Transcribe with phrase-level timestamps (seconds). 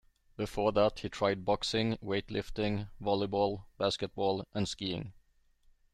[0.35, 5.13] Before that he tried boxing, weightlifting, volleyball, basketball and skiing.